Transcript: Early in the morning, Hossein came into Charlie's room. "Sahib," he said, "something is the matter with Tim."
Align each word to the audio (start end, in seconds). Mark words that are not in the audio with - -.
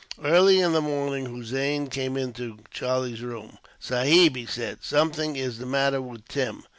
Early 0.23 0.59
in 0.59 0.71
the 0.71 0.81
morning, 0.81 1.27
Hossein 1.27 1.85
came 1.91 2.17
into 2.17 2.57
Charlie's 2.71 3.21
room. 3.21 3.59
"Sahib," 3.79 4.35
he 4.35 4.47
said, 4.47 4.79
"something 4.81 5.35
is 5.35 5.59
the 5.59 5.67
matter 5.67 6.01
with 6.01 6.27
Tim." 6.27 6.63